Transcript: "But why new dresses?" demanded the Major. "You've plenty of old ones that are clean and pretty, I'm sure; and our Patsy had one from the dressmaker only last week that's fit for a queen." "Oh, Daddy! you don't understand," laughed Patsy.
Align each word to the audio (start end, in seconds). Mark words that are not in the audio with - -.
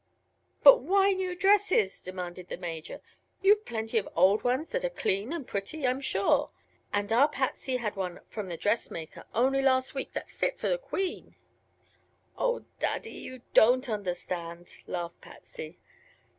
"But 0.63 0.79
why 0.81 1.11
new 1.13 1.35
dresses?" 1.35 2.01
demanded 2.01 2.49
the 2.49 2.57
Major. 2.57 3.01
"You've 3.43 3.65
plenty 3.65 3.99
of 3.99 4.09
old 4.15 4.43
ones 4.43 4.71
that 4.71 4.83
are 4.83 4.89
clean 4.89 5.31
and 5.31 5.45
pretty, 5.45 5.85
I'm 5.85 6.01
sure; 6.01 6.49
and 6.91 7.13
our 7.13 7.27
Patsy 7.27 7.77
had 7.77 7.95
one 7.95 8.19
from 8.27 8.49
the 8.49 8.57
dressmaker 8.57 9.25
only 9.35 9.61
last 9.61 9.93
week 9.93 10.11
that's 10.13 10.31
fit 10.31 10.57
for 10.57 10.71
a 10.71 10.79
queen." 10.79 11.35
"Oh, 12.35 12.65
Daddy! 12.79 13.13
you 13.13 13.43
don't 13.53 13.87
understand," 13.87 14.73
laughed 14.87 15.21
Patsy. 15.21 15.77